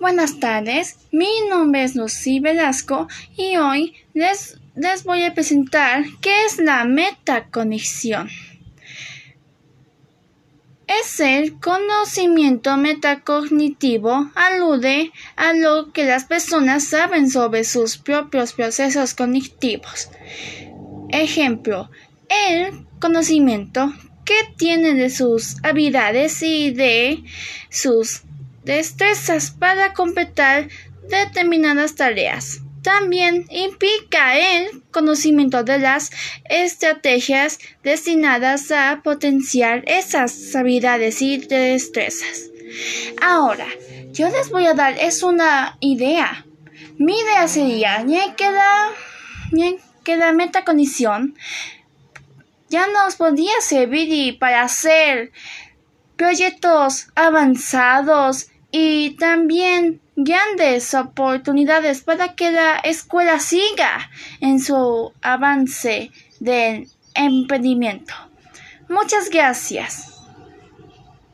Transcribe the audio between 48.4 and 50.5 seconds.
la, que la